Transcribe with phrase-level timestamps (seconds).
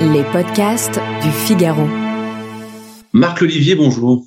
[0.00, 1.84] Les podcasts du Figaro.
[3.12, 4.24] Marc Olivier, bonjour.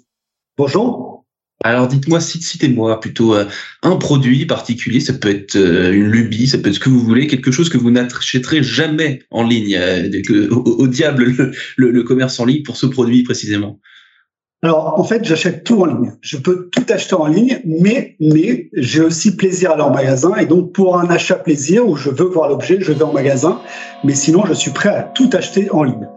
[0.57, 1.25] Bonjour.
[1.63, 3.45] Alors dites-moi, citez-moi plutôt euh,
[3.81, 6.99] un produit particulier, ça peut être euh, une lubie, ça peut être ce que vous
[6.99, 12.45] voulez, quelque chose que vous n'achèterez jamais en ligne, euh, au, diable le commerce en
[12.45, 13.79] ligne pour ce produit précisément.
[14.63, 16.13] Alors, en fait, j'achète tout en ligne.
[16.21, 20.35] Je peux tout acheter en ligne, mais, mais j'ai aussi plaisir à aller en magasin.
[20.35, 23.59] Et donc, pour un achat plaisir où je veux voir l'objet, je vais en magasin.
[24.03, 26.07] Mais sinon, je suis prêt à tout acheter en ligne.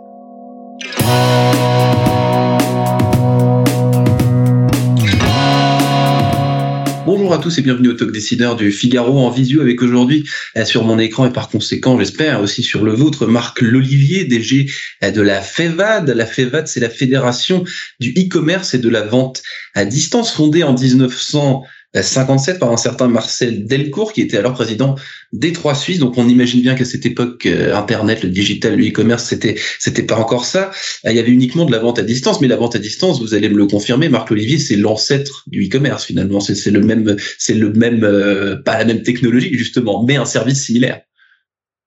[7.24, 10.28] Bonjour à tous et bienvenue au Talk Décideur du Figaro en visio avec aujourd'hui
[10.59, 14.70] euh, sur mon écran et par conséquent, j'espère aussi sur le vôtre, Marc Lolivier, DG
[15.02, 16.10] euh, de la FEVAD.
[16.10, 17.64] La FEVAD, c'est la Fédération
[17.98, 19.42] du e-commerce et de la vente
[19.73, 21.64] à distance fondée en 1900
[22.02, 24.96] 57 par un certain Marcel Delcourt, qui était alors président
[25.32, 25.98] des Trois Suisses.
[25.98, 30.02] Donc on imagine bien qu'à cette époque, euh, Internet, le digital, le e-commerce, c'était c'était
[30.02, 30.70] pas encore ça.
[31.06, 33.20] Euh, il y avait uniquement de la vente à distance, mais la vente à distance,
[33.20, 36.41] vous allez me le confirmer, Marc Olivier, c'est l'ancêtre du e-commerce finalement.
[36.41, 40.64] C'est le même, c'est le même, euh, pas la même technologie justement, mais un service
[40.64, 41.00] similaire.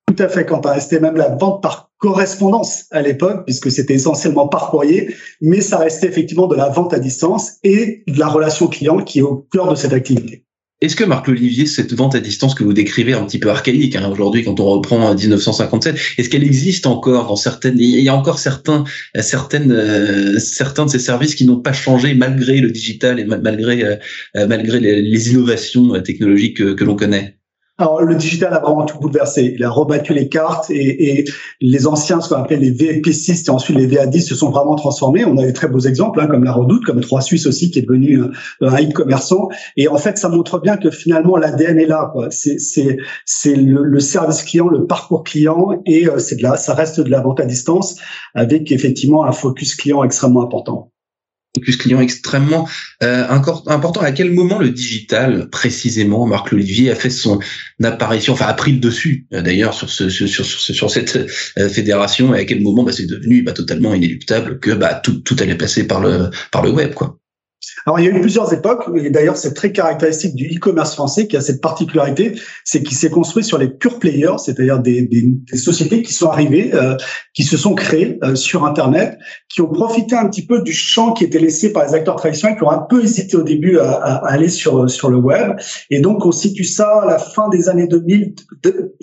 [0.08, 0.80] Tout à fait, Quentin.
[0.80, 5.78] C'était même la vente par correspondance à l'époque, puisque c'était essentiellement par courrier, mais ça
[5.78, 9.48] restait effectivement de la vente à distance et de la relation client qui est au
[9.52, 10.44] cœur de cette activité.
[10.80, 13.95] Est-ce que Marc Olivier, cette vente à distance que vous décrivez un petit peu archaïque
[13.95, 18.16] hein, aujourd'hui, quand on reprend 1957, est-ce qu'elle existe encore dans certaines Il y a
[18.16, 18.84] encore certains,
[19.20, 23.84] certaines, euh, certains de ces services qui n'ont pas changé malgré le digital et malgré
[23.84, 23.95] euh,
[24.48, 27.37] malgré les, innovations technologiques que l'on connaît?
[27.80, 29.53] Alors, le digital a vraiment tout bouleversé.
[29.56, 31.25] Il a rebattu les cartes et, et
[31.61, 35.25] les anciens, ce qu'on appelait les VP6 et ensuite les VA10 se sont vraiment transformés.
[35.25, 37.78] On a des très beaux exemples, hein, comme la Redoute, comme Trois Suisses aussi, qui
[37.78, 38.23] est devenu
[38.61, 39.50] un, un e-commerçant.
[39.75, 42.11] Et en fait, ça montre bien que finalement, l'ADN est là.
[42.31, 42.58] C'est,
[43.45, 47.09] le, le, service client, le parcours client et euh, c'est de là, ça reste de
[47.11, 47.98] la vente à distance
[48.33, 50.92] avec effectivement un focus client extrêmement important
[51.60, 52.68] client extrêmement
[53.04, 54.02] euh, important.
[54.02, 57.40] À quel moment le digital, précisément, Marc Olivier a fait son
[57.84, 61.17] apparition, enfin a pris le dessus euh, d'ailleurs sur, ce, sur, sur, sur cette
[61.58, 65.20] euh, fédération et à quel moment bah, c'est devenu bah, totalement inéluctable que bah, tout,
[65.20, 66.94] tout allait passer par le, par le web.
[66.94, 67.20] quoi.
[67.86, 71.28] Alors, il y a eu plusieurs époques, et d'ailleurs, c'est très caractéristique du e-commerce français
[71.28, 72.33] qui a cette particularité,
[72.64, 76.30] c'est qu'il s'est construit sur les pure players, c'est-à-dire des, des, des, sociétés qui sont
[76.30, 76.95] arrivées, euh,
[77.33, 79.17] qui se sont créées euh, sur Internet,
[79.50, 82.58] qui ont profité un petit peu du champ qui était laissé par les acteurs traditionnels,
[82.58, 85.58] qui ont un peu hésité au début à, à aller sur sur le web,
[85.89, 88.36] et donc on situe ça à la fin des années 2000,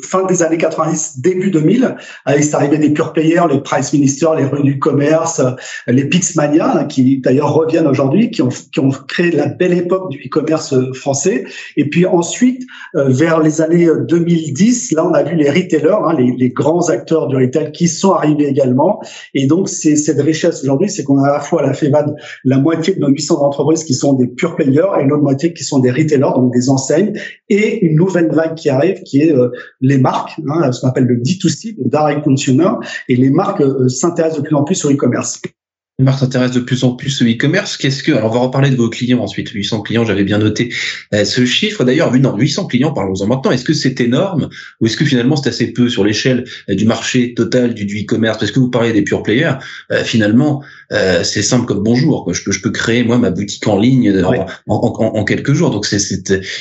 [0.03, 4.45] fin des années 90, début 2000, avec l'arrivée des pure players, les Price Minister, les
[4.45, 5.41] rues du commerce,
[5.87, 10.11] les Pixmania, hein, qui d'ailleurs reviennent aujourd'hui, qui ont qui ont créé la belle époque
[10.11, 11.45] du e-commerce euh, français.
[11.77, 12.63] Et puis ensuite,
[12.95, 16.51] euh, vers les années 2010, euh, là, on a vu les retailers, hein, les, les,
[16.51, 19.01] grands acteurs du retail qui sont arrivés également.
[19.35, 22.15] Et donc, c'est cette richesse aujourd'hui, c'est qu'on a à la fois à la FEVAD
[22.45, 25.65] la moitié de nos 800 entreprises qui sont des pure players et l'autre moitié qui
[25.65, 27.13] sont des retailers, donc des enseignes,
[27.49, 29.35] et une nouvelle vague qui arrive qui est
[29.81, 32.71] les marques, hein, ce qu'on appelle le D2C, le direct consumer,
[33.09, 35.41] et les marques s'intéressent de plus en plus au e-commerce.
[36.01, 37.77] Marc s'intéresse de plus en plus au e-commerce.
[37.77, 39.51] Qu'est-ce que alors on va reparler de vos clients ensuite.
[39.51, 40.73] 800 clients, j'avais bien noté
[41.15, 41.85] euh, ce chiffre.
[41.85, 43.53] D'ailleurs, vu non 800 clients, parlons-en maintenant.
[43.53, 44.49] Est-ce que c'est énorme
[44.81, 48.39] ou est-ce que finalement c'est assez peu sur l'échelle euh, du marché total du, e-commerce?
[48.39, 49.53] Parce que vous parlez des pure players,
[49.93, 52.25] euh, finalement c'est simple comme bonjour.
[52.25, 52.33] Quoi.
[52.33, 54.13] Je peux je peux créer moi ma boutique en ligne
[54.67, 55.71] en, quelques jours.
[55.71, 55.99] Donc c'est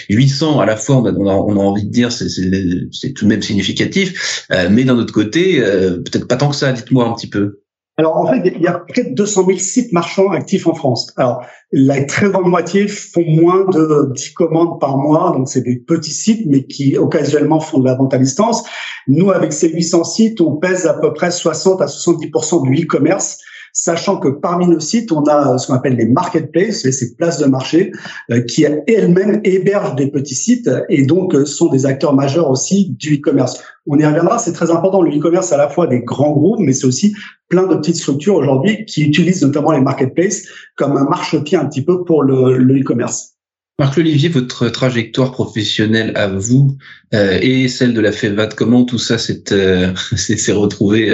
[0.09, 0.97] 800 à la fois.
[0.97, 4.97] On a, on a, envie de dire c'est c'est tout de même significatif, mais d'un
[4.97, 6.71] autre côté peut-être pas tant que ça.
[6.71, 7.62] Dites-moi un petit peu.
[7.97, 11.13] Alors en fait, il y a près de 200 000 sites marchands actifs en France.
[11.17, 15.77] Alors la très grande moitié font moins de 10 commandes par mois, donc c'est des
[15.77, 18.63] petits sites, mais qui occasionnellement font de la vente à distance.
[19.07, 23.39] Nous, avec ces 800 sites, on pèse à peu près 60 à 70% du e-commerce
[23.73, 27.47] sachant que parmi nos sites, on a ce qu'on appelle les marketplaces, ces places de
[27.47, 27.91] marché,
[28.31, 32.91] euh, qui elles-mêmes hébergent des petits sites et donc euh, sont des acteurs majeurs aussi
[32.91, 33.61] du e-commerce.
[33.87, 35.01] On y reviendra, c'est très important.
[35.01, 37.15] Le e-commerce, à la fois des grands groupes, mais c'est aussi
[37.49, 40.43] plein de petites structures aujourd'hui qui utilisent notamment les marketplaces
[40.77, 43.33] comme un marchepied un petit peu pour le e-commerce.
[43.79, 46.77] Marc Olivier, votre trajectoire professionnelle à vous
[47.15, 49.91] euh, et celle de la FEVAD, comment tout ça s'est euh,
[50.49, 51.11] retrouvé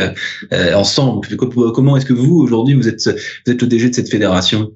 [0.51, 1.25] euh, ensemble?
[1.37, 4.73] Comment est-ce que vous aujourd'hui vous êtes vous êtes le DG de cette fédération?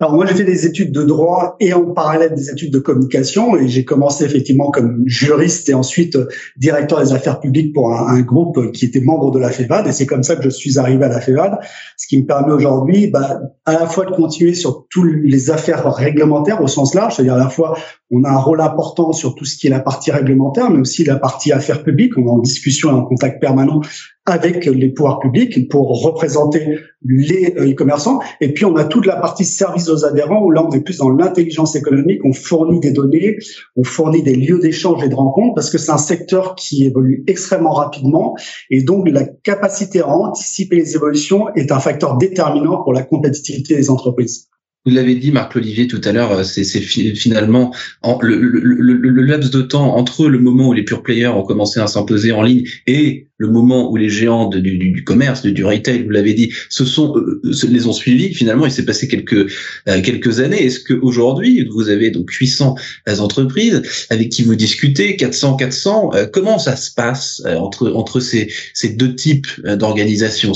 [0.00, 3.56] Alors moi j'ai fait des études de droit et en parallèle des études de communication
[3.56, 6.26] et j'ai commencé effectivement comme juriste et ensuite euh,
[6.56, 10.06] directeur des affaires publiques pour un, groupe qui était membre de la FEVAD et c'est
[10.06, 11.60] comme ça que je suis arrivé à la FEVAD,
[11.96, 15.86] ce qui me permet aujourd'hui bah, à la fois de continuer sur toutes les affaires
[15.94, 17.76] réglementaires au sens large, c'est-à-dire à la fois
[18.10, 21.04] On a un rôle important sur tout ce qui est la partie réglementaire, mais aussi
[21.04, 22.16] la partie affaires publiques.
[22.18, 23.80] On est en discussion et en contact permanent
[24.26, 28.20] avec les pouvoirs publics pour représenter les euh, e-commerçants.
[28.40, 30.98] Et puis, on a toute la partie service aux adhérents où là, on est plus
[30.98, 32.24] dans l'intelligence économique.
[32.24, 33.38] On fournit des données,
[33.76, 37.24] on fournit des lieux d'échange et de rencontres parce que c'est un secteur qui évolue
[37.26, 38.34] extrêmement rapidement.
[38.70, 43.76] Et donc, la capacité à anticiper les évolutions est un facteur déterminant pour la compétitivité
[43.76, 44.48] des entreprises.
[44.86, 47.74] Vous l'avez dit, Marc Olivier, tout à l'heure, euh, c'est finalement
[48.20, 51.86] le, le, laps de temps entre le moment où les pure players ont commencé à
[51.86, 56.10] s'imposer en ligne et le moment où les géants du, du, commerce, du, retail, vous
[56.10, 58.32] l'avez dit, se sont euh, les ont suivis.
[58.32, 59.50] Finalement, il s'est passé quelques
[59.88, 60.64] euh, quelques années.
[60.64, 62.76] Est-ce que aujourd'hui, vous avez donc 800
[63.18, 68.90] entreprises avec qui vous discutez, 400, 400 Comment ça se passe entre entre ces ces
[68.90, 70.52] deux types d'organisations?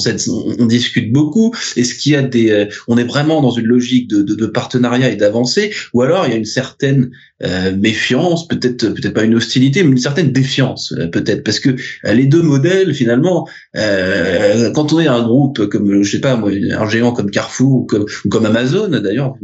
[0.59, 1.55] On, discute beaucoup.
[1.77, 5.17] Est-ce qu'il y a des On est vraiment dans une logique de de, partenariat et
[5.17, 7.11] d'avancer, ou alors il y a une certaine
[7.45, 11.71] euh, méfiance, peut-être peut-être pas une hostilité, mais une certaine défiance euh, peut-être, parce que
[11.71, 16.89] euh, les deux modèles finalement, quand on est un groupe comme je sais pas un
[16.89, 19.35] géant comme Carrefour ou comme, comme Amazon d'ailleurs,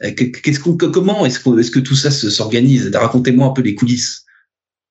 [0.00, 2.92] qu'est-ce qu'on comment est-ce est-ce que tout ça s'organise?
[2.94, 4.23] Racontez-moi un peu les coulisses.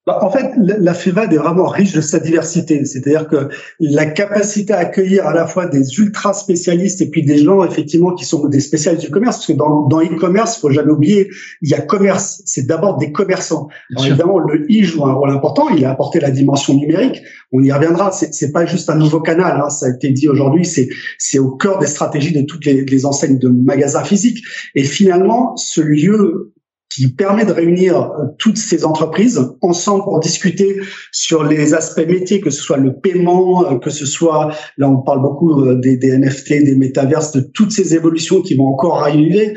[0.05, 2.83] Bah, en fait, la FEVAD est vraiment riche de sa diversité.
[2.83, 3.47] C'est-à-dire que
[3.79, 8.13] la capacité à accueillir à la fois des ultra spécialistes et puis des gens effectivement
[8.13, 11.29] qui sont des spécialistes du commerce, parce que dans, dans e-commerce, faut jamais oublier,
[11.61, 12.41] il y a commerce.
[12.45, 13.69] C'est d'abord des commerçants.
[13.95, 15.69] Alors, évidemment, le e joue un rôle important.
[15.69, 17.21] Il a apporté la dimension numérique.
[17.53, 18.11] On y reviendra.
[18.11, 19.61] C'est, c'est pas juste un nouveau canal.
[19.63, 19.69] Hein.
[19.69, 20.65] Ça a été dit aujourd'hui.
[20.65, 24.43] C'est c'est au cœur des stratégies de toutes les, les enseignes de magasins physiques.
[24.75, 26.52] Et finalement, ce lieu
[26.93, 30.79] qui permet de réunir euh, toutes ces entreprises ensemble pour discuter
[31.11, 34.97] sur les aspects métiers, que ce soit le paiement, euh, que ce soit, là on
[34.97, 39.01] parle beaucoup euh, des, des NFT, des métaverses, de toutes ces évolutions qui vont encore
[39.01, 39.53] arriver,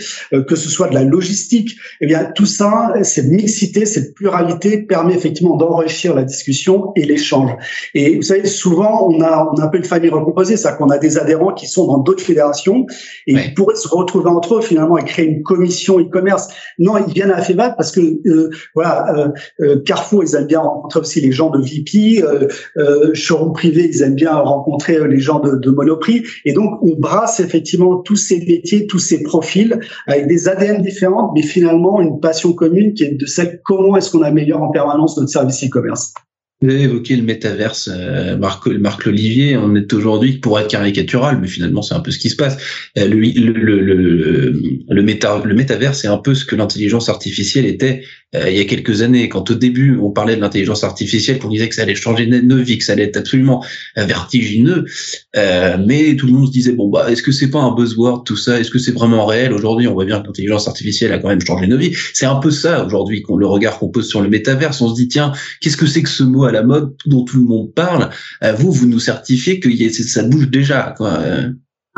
[0.48, 5.14] que ce soit de la logistique, eh bien tout ça, cette mixité, cette pluralité permet
[5.14, 7.50] effectivement d'enrichir la discussion et l'échange.
[7.94, 10.90] Et vous savez, souvent on a, on a un peu une famille recomposée, c'est-à-dire qu'on
[10.90, 12.86] a des adhérents qui sont dans d'autres fédérations
[13.26, 16.48] et qui pourraient se retrouver entre eux finalement et créer une commission e-commerce.
[16.78, 19.28] Non, ils viennent à FEVAD parce que euh, voilà, euh,
[19.60, 24.02] euh, Carrefour ils aiment bien rencontrer aussi les gens de VP, euh, showroom privé ils
[24.02, 28.44] aiment bien rencontrer les gens de, de Monoprix et donc on brasse effectivement tous ces
[28.44, 33.14] métiers, tous ces profils avec des ADN différentes, mais finalement une passion commune qui est
[33.14, 36.14] de celle comment est-ce qu'on améliore en permanence notre service e-commerce.
[36.62, 39.58] Vous avez évoqué le métaverse, euh, Marc, Marc Olivier.
[39.58, 42.56] On est aujourd'hui, pour être caricatural, mais finalement c'est un peu ce qui se passe.
[42.96, 44.58] Euh, le, le, le,
[44.88, 48.04] le, méta, le métaverse, c'est un peu ce que l'intelligence artificielle était
[48.34, 49.28] euh, il y a quelques années.
[49.28, 52.56] Quand au début on parlait de l'intelligence artificielle, qu'on disait que ça allait changer nos
[52.56, 53.62] vies, que ça allait être absolument
[53.96, 54.86] vertigineux,
[55.34, 58.36] mais tout le monde se disait bon bah est-ce que c'est pas un buzzword tout
[58.36, 58.58] ça?
[58.58, 59.52] Est-ce que c'est vraiment réel?
[59.52, 61.92] Aujourd'hui, on voit bien que l'intelligence artificielle a quand même changé nos vies.
[62.14, 64.80] C'est un peu ça aujourd'hui, le regard qu'on pose sur le métaverse.
[64.80, 67.38] On se dit tiens, qu'est-ce que c'est que ce mot à la mode dont tout
[67.38, 68.10] le monde parle,
[68.42, 70.94] euh, vous, vous nous certifiez que ça bouge déjà.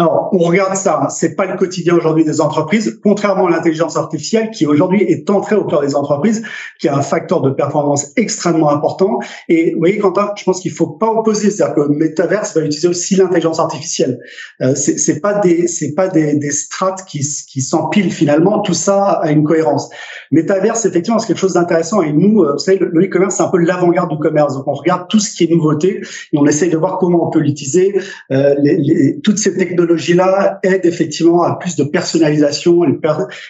[0.00, 4.50] Alors, on regarde ça, c'est pas le quotidien aujourd'hui des entreprises, contrairement à l'intelligence artificielle
[4.50, 6.44] qui aujourd'hui est entrée au cœur des entreprises,
[6.78, 9.18] qui a un facteur de performance extrêmement important.
[9.48, 12.86] Et vous voyez, Quentin, je pense qu'il faut pas opposer, c'est-à-dire que Metaverse va utiliser
[12.86, 14.20] aussi l'intelligence artificielle.
[14.62, 17.24] Euh, c'est pas des c'est pas des, des strates qui
[17.60, 18.60] s'empilent finalement.
[18.60, 19.90] Tout ça a une cohérence.
[20.32, 22.02] Metaverse, effectivement, c'est quelque chose d'intéressant.
[22.02, 24.54] Et nous, euh, vous savez, le e-commerce, c'est un peu l'avant-garde du commerce.
[24.54, 26.00] Donc, on regarde tout ce qui est nouveauté
[26.32, 27.98] et on essaye de voir comment on peut l'utiliser.
[28.32, 32.98] Euh, les, les, toutes ces technologies technologies-là aident effectivement à plus de personnalisation et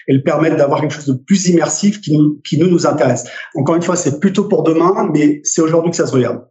[0.06, 3.24] elles permettent d'avoir quelque chose de plus immersif qui nous, qui nous, nous intéresse.
[3.54, 6.42] Encore une fois, c'est plutôt pour demain, mais c'est aujourd'hui que ça se regarde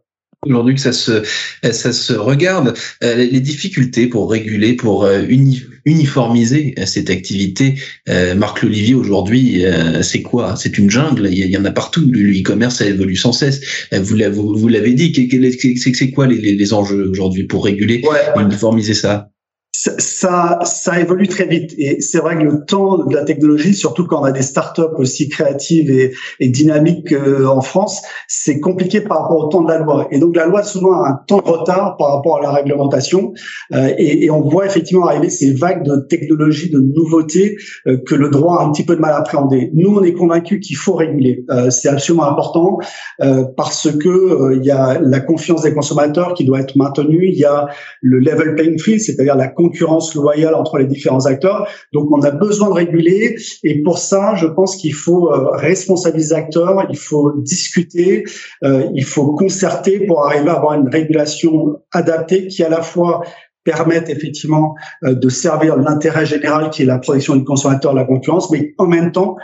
[0.46, 1.22] aujourd'hui que ça se
[1.72, 5.22] ça se regarde euh, les difficultés pour réguler pour euh,
[5.84, 7.74] uniformiser cette activité
[8.08, 9.64] euh, Marc Olivier aujourd'hui
[10.02, 10.56] c'est quoi?
[10.56, 13.60] C'est une jungle il y en a partout le e-commerce ça évolue sans cesse.
[13.92, 15.12] Vous l'avez vous l'avez dit
[15.94, 18.02] c'est quoi les, les enjeux aujourd'hui pour réguler
[18.36, 19.30] uniformiser ça?
[19.78, 21.74] Ça, ça évolue très vite.
[21.78, 24.82] Et c'est vrai que le temps de la technologie, surtout quand on a des startups
[24.96, 29.78] aussi créatives et, dynamiques euh, en France, c'est compliqué par rapport au temps de la
[29.78, 30.08] loi.
[30.10, 33.32] Et donc la loi souvent a un temps de retard par rapport à la réglementation.
[33.72, 37.56] Euh, et, on voit effectivement arriver ces vagues de technologies, de nouveautés
[37.86, 39.70] euh, que le droit a un petit peu de mal à appréhender.
[39.74, 41.44] Nous, on est convaincus qu'il faut réguler.
[41.70, 42.78] C'est absolument important
[43.56, 47.28] parce que il y a la confiance des consommateurs qui doit être maintenue.
[47.28, 47.68] Il y a
[48.02, 51.68] le level playing field, c'est-à-dire la concurrence loyale entre les différents acteurs.
[51.92, 53.36] Donc, on a besoin de réguler.
[53.64, 58.24] Et pour ça, je pense qu'il faut euh, responsabiliser les acteurs, il faut discuter,
[58.64, 63.22] euh, il faut concerter pour arriver à avoir une régulation adaptée qui à la fois
[63.64, 68.50] permette effectivement euh, de servir l'intérêt général qui est la protection du consommateur, la concurrence,
[68.50, 69.36] mais en même temps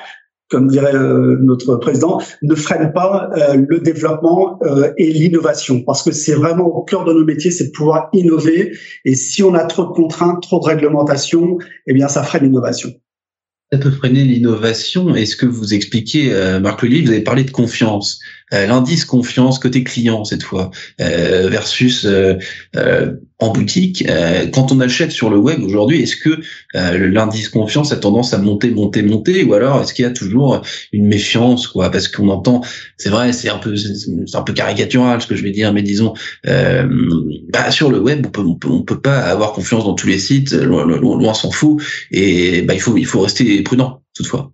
[0.55, 0.93] comme dirait
[1.41, 4.61] notre président, ne freine pas le développement
[4.97, 8.73] et l'innovation, parce que c'est vraiment au cœur de nos métiers, c'est de pouvoir innover.
[9.05, 11.59] Et si on a trop de contraintes, trop de réglementations,
[11.89, 12.93] eh bien, ça freine l'innovation
[13.73, 15.17] ça peut freiner l'innovation.
[15.17, 16.33] Et ce que vous expliquez,
[16.63, 18.21] Marc Lely, vous avez parlé de confiance.
[18.53, 20.71] Euh, l'indice confiance côté client cette fois
[21.01, 22.37] euh, versus euh,
[23.39, 24.07] en boutique.
[24.53, 26.41] quand on achète sur le web aujourd'hui, est-ce que
[26.73, 30.63] l'indice confiance a tendance à monter, monter, monter, ou alors est-ce qu'il y a toujours
[30.93, 31.91] une méfiance, quoi?
[31.91, 32.63] Parce qu'on entend,
[32.97, 35.83] c'est vrai, c'est un peu, c'est un peu caricatural ce que je vais dire, mais
[35.83, 39.95] disons, bah, sur le web, on peut, on peut, on peut, pas avoir confiance dans
[39.95, 41.83] tous les sites, loin, loin, loin s'en fout,
[42.13, 44.53] et bah, il faut, il faut rester prudent toutefois.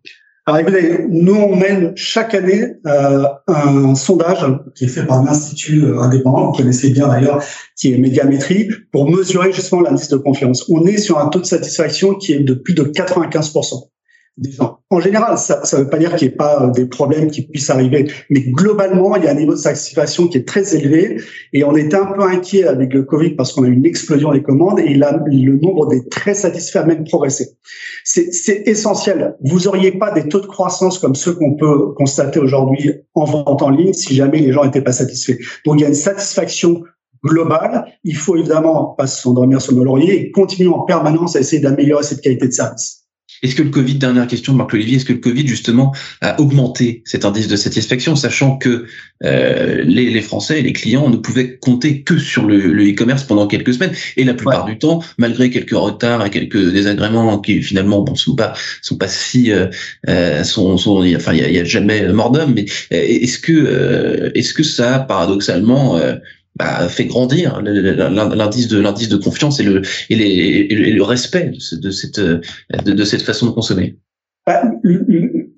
[0.50, 5.28] Alors écoutez, nous on mène chaque année euh, un sondage qui est fait par un
[5.28, 7.40] institut euh, indépendant, vous connaissez bien d'ailleurs,
[7.76, 10.68] qui est Médiamétrie, pour mesurer justement l'indice de confiance.
[10.68, 13.90] On est sur un taux de satisfaction qui est de plus de 95%
[14.88, 17.42] En général, ça ne veut pas dire qu'il n'y ait pas euh, des problèmes qui
[17.42, 21.20] puissent arriver, mais globalement, il y a un niveau de satisfaction qui est très élevé
[21.52, 24.32] et on était un peu inquiet avec le Covid parce qu'on a eu une explosion
[24.32, 27.50] des commandes et là, le nombre des très satisfaits a même progressé.
[28.04, 29.36] C'est essentiel.
[29.44, 33.62] Vous auriez pas des taux de croissance comme ceux qu'on peut constater aujourd'hui en vente
[33.62, 35.38] en ligne si jamais les gens n'étaient pas satisfaits.
[35.64, 36.82] Donc, il y a une satisfaction
[37.24, 37.84] globale.
[38.04, 42.02] Il faut évidemment pas s'endormir sur nos lauriers et continuer en permanence à essayer d'améliorer
[42.02, 43.00] cette qualité de service.
[43.42, 47.02] Est-ce que le Covid, dernière question, Marc Olivier, est-ce que le Covid justement a augmenté
[47.04, 48.86] cet indice de satisfaction, sachant que
[49.24, 52.58] euh, les, les, Français et les clients ne pouvaient compter que sur le
[52.90, 53.92] e-commerce pendant quelques semaines?
[54.16, 58.36] Et la plupart du temps, malgré quelques retards et quelques désagréments qui finalement bon sont
[58.36, 59.66] pas sont pas si euh,
[60.08, 64.30] euh sont, sont enfin il y a, jamais mort d'homme, mais euh, est-ce que euh,
[64.34, 66.00] est-ce que ça paradoxalement
[66.56, 72.20] bah, fait grandir l'indice de l'indice de confiance et le et, les, respect de, cette
[72.20, 72.40] de,
[72.70, 73.96] de cette façon de consommer.
[74.46, 74.62] Bah,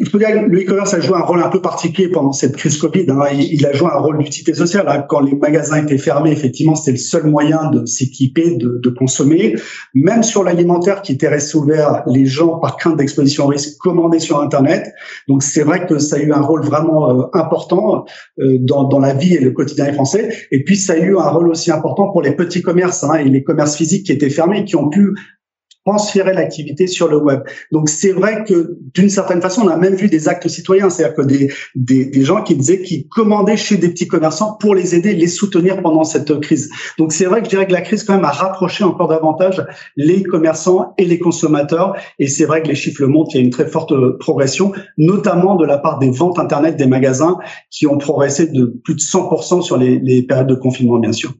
[0.02, 2.56] il faut dire que le e-commerce a joué un rôle un peu particulier pendant cette
[2.56, 3.06] crise Covid.
[3.08, 3.22] Hein.
[3.32, 4.86] Il, a joué un rôle d'utilité sociale.
[4.88, 5.04] Hein.
[5.08, 9.54] Quand les magasins étaient fermés, effectivement, c'était le seul moyen de s'équiper, de, de, consommer.
[9.94, 14.18] Même sur l'alimentaire qui était resté ouvert, les gens, par crainte d'exposition au risque, commandaient
[14.18, 14.92] sur Internet.
[15.28, 18.04] Donc c'est vrai que ça a eu un rôle vraiment euh, important
[18.40, 20.34] euh, dans, dans, la vie et le quotidien des Français.
[20.50, 23.28] Et puis ça a eu un rôle aussi important pour les petits commerces hein, et
[23.28, 25.14] les commerces physiques qui étaient fermés, qui ont pu
[25.84, 27.40] transférer l'activité sur le web.
[27.72, 31.16] Donc c'est vrai que d'une certaine façon, on a même vu des actes citoyens, c'est-à-dire
[31.16, 34.94] que des, des, des, gens qui disaient qu'ils commandaient chez des petits commerçants pour les
[34.94, 36.70] aider, les soutenir pendant cette crise.
[36.98, 39.64] Donc c'est vrai que je dirais que la crise quand même a rapproché encore davantage
[39.96, 41.96] les commerçants et les consommateurs.
[42.18, 44.72] Et c'est vrai que les chiffres le montrent, il y a une très forte progression,
[44.98, 47.38] notamment de la part des ventes internet des magasins
[47.70, 51.34] qui ont progressé de plus de 100% sur les, les périodes de confinement, bien sûr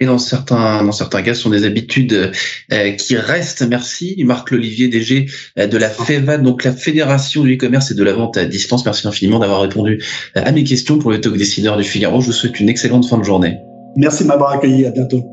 [0.00, 2.32] et dans certains dans certains cas, ce sont des habitudes
[2.72, 3.62] euh, qui restent.
[3.62, 5.26] Merci, Marc Olivier DG
[5.58, 8.84] euh, de la FEVA, donc la Fédération du e-commerce et de la vente à distance.
[8.84, 10.02] Merci infiniment d'avoir répondu
[10.36, 12.20] euh, à mes questions pour le talk décideur du Figaro.
[12.20, 13.56] Je vous souhaite une excellente fin de journée.
[13.96, 14.86] Merci de m'avoir accueilli.
[14.86, 15.24] À bientôt.